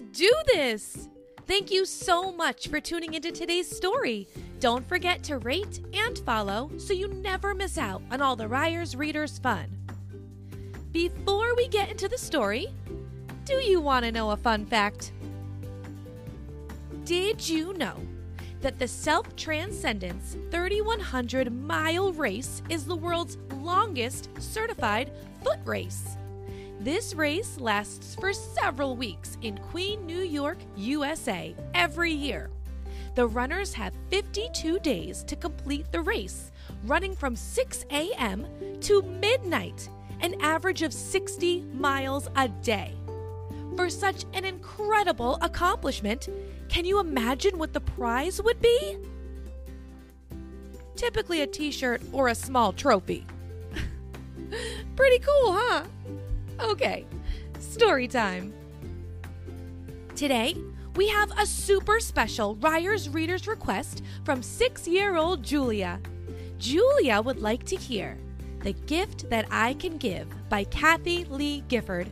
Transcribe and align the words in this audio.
Do 0.00 0.32
this! 0.46 1.08
Thank 1.46 1.70
you 1.70 1.84
so 1.84 2.30
much 2.30 2.68
for 2.68 2.80
tuning 2.80 3.14
into 3.14 3.32
today's 3.32 3.74
story. 3.74 4.28
Don't 4.60 4.86
forget 4.86 5.22
to 5.24 5.38
rate 5.38 5.80
and 5.94 6.18
follow 6.20 6.70
so 6.76 6.92
you 6.92 7.08
never 7.08 7.54
miss 7.54 7.78
out 7.78 8.02
on 8.10 8.20
all 8.20 8.36
the 8.36 8.46
Ryers 8.46 8.94
Readers 8.94 9.38
fun. 9.38 9.66
Before 10.92 11.54
we 11.56 11.68
get 11.68 11.90
into 11.90 12.06
the 12.08 12.18
story, 12.18 12.68
do 13.44 13.54
you 13.54 13.80
want 13.80 14.04
to 14.04 14.12
know 14.12 14.30
a 14.30 14.36
fun 14.36 14.66
fact? 14.66 15.12
Did 17.04 17.48
you 17.48 17.72
know 17.72 17.96
that 18.60 18.78
the 18.78 18.88
Self 18.88 19.34
Transcendence 19.36 20.36
3100 20.50 21.52
mile 21.52 22.12
race 22.12 22.62
is 22.68 22.84
the 22.84 22.96
world's 22.96 23.38
longest 23.54 24.28
certified 24.38 25.10
foot 25.42 25.60
race? 25.64 26.16
This 26.80 27.12
race 27.12 27.58
lasts 27.58 28.14
for 28.14 28.32
several 28.32 28.94
weeks 28.94 29.36
in 29.42 29.58
Queen, 29.58 30.06
New 30.06 30.20
York, 30.20 30.58
USA, 30.76 31.52
every 31.74 32.12
year. 32.12 32.50
The 33.16 33.26
runners 33.26 33.74
have 33.74 33.92
52 34.10 34.78
days 34.78 35.24
to 35.24 35.34
complete 35.34 35.90
the 35.90 36.02
race, 36.02 36.52
running 36.84 37.16
from 37.16 37.34
6 37.34 37.84
a.m. 37.90 38.46
to 38.82 39.02
midnight, 39.02 39.88
an 40.20 40.40
average 40.40 40.82
of 40.82 40.92
60 40.92 41.62
miles 41.74 42.28
a 42.36 42.48
day. 42.48 42.94
For 43.74 43.90
such 43.90 44.24
an 44.32 44.44
incredible 44.44 45.36
accomplishment, 45.42 46.28
can 46.68 46.84
you 46.84 47.00
imagine 47.00 47.58
what 47.58 47.72
the 47.72 47.80
prize 47.80 48.40
would 48.40 48.62
be? 48.62 48.98
Typically 50.94 51.40
a 51.40 51.46
t 51.48 51.72
shirt 51.72 52.02
or 52.12 52.28
a 52.28 52.36
small 52.36 52.72
trophy. 52.72 53.26
Pretty 54.96 55.18
cool, 55.18 55.54
huh? 55.54 55.82
Okay, 56.60 57.06
story 57.60 58.08
time. 58.08 58.52
Today, 60.16 60.56
we 60.96 61.06
have 61.06 61.30
a 61.38 61.46
super 61.46 62.00
special 62.00 62.56
Ryers 62.56 63.08
Reader's 63.08 63.46
request 63.46 64.02
from 64.24 64.42
six 64.42 64.88
year 64.88 65.16
old 65.16 65.44
Julia. 65.44 66.00
Julia 66.58 67.20
would 67.20 67.40
like 67.40 67.62
to 67.66 67.76
hear 67.76 68.18
The 68.64 68.72
Gift 68.72 69.30
That 69.30 69.46
I 69.52 69.74
Can 69.74 69.98
Give 69.98 70.26
by 70.48 70.64
Kathie 70.64 71.26
Lee 71.26 71.62
Gifford. 71.68 72.10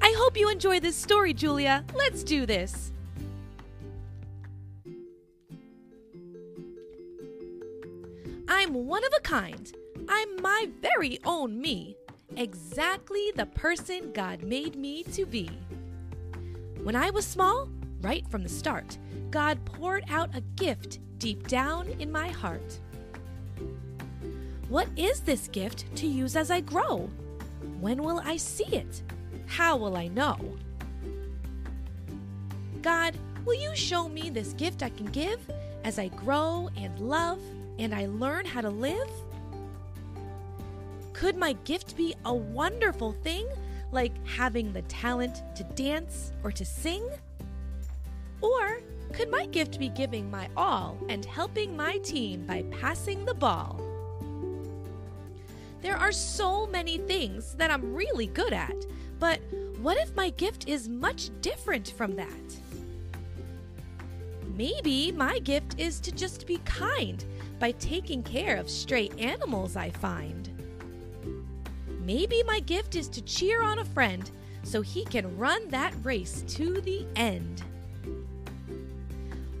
I 0.00 0.14
hope 0.16 0.38
you 0.38 0.48
enjoy 0.48 0.78
this 0.78 0.94
story, 0.94 1.34
Julia. 1.34 1.84
Let's 1.92 2.22
do 2.22 2.46
this. 2.46 2.92
I'm 8.46 8.72
one 8.72 9.04
of 9.04 9.12
a 9.16 9.20
kind. 9.22 9.72
I'm 10.08 10.40
my 10.40 10.68
very 10.80 11.18
own 11.24 11.60
me 11.60 11.96
exactly 12.36 13.32
the 13.34 13.46
person 13.46 14.12
God 14.12 14.42
made 14.42 14.76
me 14.76 15.02
to 15.04 15.26
be. 15.26 15.50
When 16.82 16.96
I 16.96 17.10
was 17.10 17.26
small, 17.26 17.68
right 18.00 18.26
from 18.28 18.42
the 18.42 18.48
start, 18.48 18.98
God 19.30 19.64
poured 19.64 20.04
out 20.08 20.34
a 20.34 20.40
gift 20.40 20.98
deep 21.18 21.46
down 21.46 21.88
in 21.98 22.10
my 22.10 22.28
heart. 22.28 22.80
What 24.68 24.88
is 24.96 25.20
this 25.20 25.48
gift 25.48 25.84
to 25.96 26.06
use 26.06 26.36
as 26.36 26.50
I 26.50 26.60
grow? 26.60 27.10
When 27.80 28.02
will 28.02 28.20
I 28.24 28.36
see 28.36 28.66
it? 28.66 29.02
How 29.46 29.76
will 29.76 29.96
I 29.96 30.08
know? 30.08 30.38
God, 32.82 33.16
will 33.44 33.60
you 33.60 33.74
show 33.74 34.08
me 34.08 34.30
this 34.30 34.52
gift 34.54 34.82
I 34.82 34.90
can 34.90 35.06
give 35.06 35.40
as 35.84 35.98
I 35.98 36.08
grow 36.08 36.70
and 36.76 36.98
love 37.00 37.40
and 37.78 37.94
I 37.94 38.06
learn 38.06 38.46
how 38.46 38.60
to 38.60 38.70
live? 38.70 39.10
Could 41.20 41.36
my 41.36 41.52
gift 41.64 41.98
be 41.98 42.14
a 42.24 42.34
wonderful 42.34 43.12
thing, 43.12 43.46
like 43.92 44.26
having 44.26 44.72
the 44.72 44.80
talent 44.82 45.42
to 45.54 45.64
dance 45.64 46.32
or 46.42 46.50
to 46.50 46.64
sing? 46.64 47.06
Or 48.40 48.80
could 49.12 49.30
my 49.30 49.44
gift 49.44 49.78
be 49.78 49.90
giving 49.90 50.30
my 50.30 50.48
all 50.56 50.96
and 51.10 51.22
helping 51.26 51.76
my 51.76 51.98
team 51.98 52.46
by 52.46 52.62
passing 52.70 53.26
the 53.26 53.34
ball? 53.34 53.78
There 55.82 55.98
are 55.98 56.10
so 56.10 56.66
many 56.66 56.96
things 56.96 57.52
that 57.56 57.70
I'm 57.70 57.94
really 57.94 58.28
good 58.28 58.54
at, 58.54 58.86
but 59.18 59.40
what 59.82 59.98
if 59.98 60.16
my 60.16 60.30
gift 60.30 60.70
is 60.70 60.88
much 60.88 61.28
different 61.42 61.90
from 61.98 62.16
that? 62.16 62.56
Maybe 64.56 65.12
my 65.12 65.38
gift 65.40 65.78
is 65.78 66.00
to 66.00 66.12
just 66.12 66.46
be 66.46 66.62
kind 66.64 67.22
by 67.58 67.72
taking 67.72 68.22
care 68.22 68.56
of 68.56 68.70
stray 68.70 69.10
animals 69.18 69.76
I 69.76 69.90
find. 69.90 70.50
Maybe 72.12 72.42
my 72.42 72.58
gift 72.58 72.96
is 72.96 73.08
to 73.10 73.22
cheer 73.22 73.62
on 73.62 73.78
a 73.78 73.84
friend 73.84 74.28
so 74.64 74.82
he 74.82 75.04
can 75.04 75.38
run 75.38 75.68
that 75.68 75.94
race 76.02 76.42
to 76.48 76.80
the 76.80 77.06
end. 77.14 77.62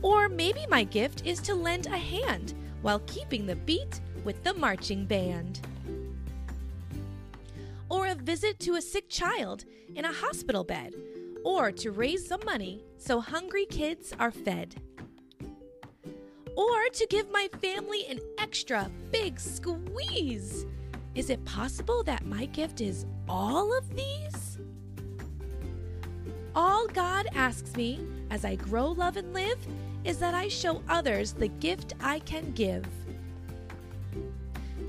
Or 0.00 0.28
maybe 0.28 0.64
my 0.70 0.84
gift 0.84 1.26
is 1.26 1.40
to 1.40 1.56
lend 1.56 1.86
a 1.88 1.98
hand 1.98 2.54
while 2.82 3.00
keeping 3.08 3.46
the 3.46 3.56
beat 3.56 4.00
with 4.22 4.44
the 4.44 4.54
marching 4.54 5.06
band. 5.06 5.58
Or 7.90 8.06
a 8.06 8.14
visit 8.14 8.60
to 8.60 8.76
a 8.76 8.80
sick 8.80 9.08
child 9.08 9.64
in 9.96 10.04
a 10.04 10.12
hospital 10.12 10.62
bed, 10.62 10.94
or 11.42 11.72
to 11.72 11.90
raise 11.90 12.28
some 12.28 12.44
money 12.44 12.84
so 12.96 13.20
hungry 13.20 13.66
kids 13.66 14.12
are 14.20 14.30
fed. 14.30 14.76
Or 16.56 16.88
to 16.92 17.06
give 17.10 17.28
my 17.28 17.48
family 17.60 18.06
an 18.06 18.20
extra 18.38 18.88
big 19.10 19.40
squeeze 19.40 20.64
is 21.16 21.30
it 21.30 21.42
possible 21.46 22.02
that 22.02 22.26
my 22.26 22.44
gift 22.46 22.82
is 22.82 23.06
all 23.26 23.76
of 23.76 23.88
these? 23.96 24.58
All 26.54 26.86
God 26.88 27.26
asks 27.34 27.74
me 27.74 28.06
as 28.30 28.44
I 28.44 28.54
grow, 28.56 28.88
love, 28.88 29.16
and 29.16 29.32
live 29.32 29.58
is 30.04 30.18
that 30.18 30.34
I 30.34 30.48
show 30.48 30.82
others 30.88 31.32
the 31.32 31.48
gift 31.48 31.94
I 32.00 32.18
can 32.20 32.52
give. 32.52 32.86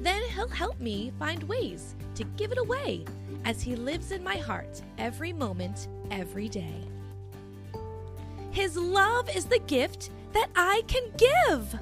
Then 0.02 0.22
He'll 0.36 0.50
help 0.50 0.80
me 0.82 1.14
find 1.18 1.42
ways 1.44 1.96
to 2.16 2.26
give 2.36 2.52
it 2.52 2.58
away 2.58 3.06
as 3.46 3.62
He 3.62 3.78
lives 3.78 4.12
in 4.12 4.22
my 4.22 4.36
heart 4.36 4.82
every 4.98 5.32
moment, 5.32 5.88
every 6.12 6.50
day. 6.50 6.84
His 8.52 8.76
love 8.76 9.34
is 9.34 9.46
the 9.46 9.60
gift 9.60 10.10
that 10.34 10.50
I 10.58 10.82
can 10.88 11.04
give. 11.18 11.80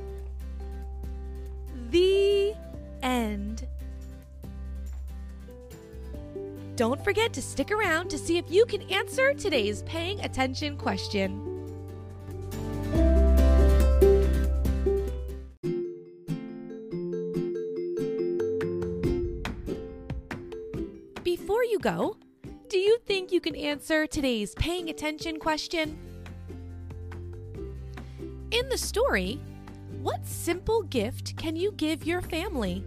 The 1.89 2.53
end. 3.01 3.64
Don't 6.75 7.01
forget 7.05 7.31
to 7.31 7.41
stick 7.41 7.71
around 7.71 8.09
to 8.09 8.17
see 8.17 8.37
if 8.37 8.51
you 8.51 8.65
can 8.65 8.81
answer 8.91 9.33
today's 9.33 9.81
paying 9.83 10.19
attention 10.19 10.75
question. 10.75 11.39
Before 21.23 21.63
you 21.63 21.79
go, 21.79 22.17
do 22.67 22.77
you 22.77 22.97
think 23.05 23.31
you 23.31 23.39
can 23.39 23.55
answer 23.55 24.05
today's 24.05 24.53
paying 24.55 24.89
attention 24.89 25.39
question? 25.39 25.97
In 28.51 28.67
the 28.67 28.77
story, 28.77 29.39
what 30.01 30.25
simple 30.25 30.81
gift 30.83 31.37
can 31.37 31.55
you 31.55 31.71
give 31.71 32.05
your 32.05 32.21
family? 32.21 32.83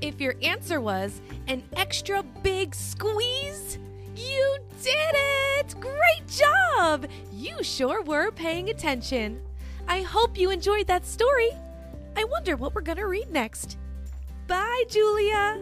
If 0.00 0.20
your 0.20 0.34
answer 0.42 0.80
was 0.80 1.20
an 1.46 1.62
extra 1.76 2.22
big 2.42 2.74
squeeze, 2.74 3.78
you 4.16 4.56
did 4.82 5.14
it! 5.14 5.74
Great 5.78 6.26
job! 6.26 7.06
You 7.32 7.62
sure 7.62 8.02
were 8.02 8.30
paying 8.30 8.70
attention. 8.70 9.42
I 9.86 10.00
hope 10.02 10.38
you 10.38 10.50
enjoyed 10.50 10.86
that 10.86 11.04
story. 11.04 11.50
I 12.16 12.24
wonder 12.24 12.56
what 12.56 12.74
we're 12.74 12.80
going 12.80 12.98
to 12.98 13.06
read 13.06 13.30
next. 13.30 13.76
Bye, 14.46 14.84
Julia. 14.88 15.60